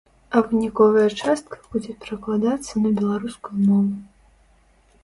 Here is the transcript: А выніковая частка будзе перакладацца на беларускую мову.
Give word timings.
А 0.37 0.41
выніковая 0.45 1.03
частка 1.23 1.61
будзе 1.75 1.95
перакладацца 2.01 2.73
на 2.87 2.97
беларускую 3.03 3.57
мову. 3.67 3.89